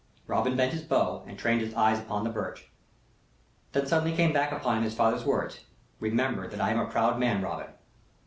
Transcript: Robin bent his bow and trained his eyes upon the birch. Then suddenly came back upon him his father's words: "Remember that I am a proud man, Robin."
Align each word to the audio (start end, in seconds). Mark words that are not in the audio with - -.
Robin 0.25 0.55
bent 0.57 0.73
his 0.73 0.81
bow 0.81 1.21
and 1.27 1.37
trained 1.37 1.61
his 1.61 1.75
eyes 1.75 1.99
upon 1.99 2.23
the 2.23 2.29
birch. 2.31 2.71
Then 3.71 3.85
suddenly 3.85 4.17
came 4.17 4.33
back 4.33 4.51
upon 4.51 4.77
him 4.79 4.83
his 4.83 4.95
father's 4.95 5.25
words: 5.25 5.59
"Remember 5.99 6.47
that 6.47 6.59
I 6.59 6.71
am 6.71 6.79
a 6.79 6.87
proud 6.89 7.19
man, 7.19 7.43
Robin." 7.43 7.67